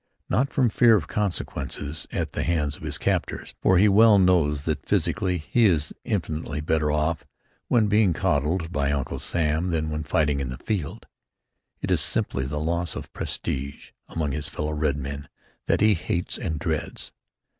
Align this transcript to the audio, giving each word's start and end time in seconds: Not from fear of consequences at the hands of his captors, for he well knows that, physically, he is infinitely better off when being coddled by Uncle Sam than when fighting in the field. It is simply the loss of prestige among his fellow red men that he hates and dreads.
Not 0.29 0.51
from 0.51 0.69
fear 0.69 0.95
of 0.95 1.07
consequences 1.07 2.07
at 2.11 2.31
the 2.31 2.41
hands 2.41 2.75
of 2.75 2.81
his 2.81 2.97
captors, 2.97 3.53
for 3.61 3.77
he 3.77 3.87
well 3.87 4.17
knows 4.17 4.63
that, 4.63 4.83
physically, 4.83 5.37
he 5.37 5.65
is 5.67 5.93
infinitely 6.03 6.59
better 6.59 6.91
off 6.91 7.23
when 7.67 7.85
being 7.85 8.11
coddled 8.11 8.71
by 8.71 8.91
Uncle 8.91 9.19
Sam 9.19 9.69
than 9.69 9.91
when 9.91 10.01
fighting 10.03 10.39
in 10.39 10.49
the 10.49 10.57
field. 10.57 11.05
It 11.81 11.91
is 11.91 12.01
simply 12.01 12.47
the 12.47 12.59
loss 12.59 12.95
of 12.95 13.13
prestige 13.13 13.91
among 14.09 14.31
his 14.31 14.49
fellow 14.49 14.73
red 14.73 14.97
men 14.97 15.29
that 15.67 15.81
he 15.81 15.93
hates 15.93 16.35
and 16.39 16.57
dreads. 16.59 17.11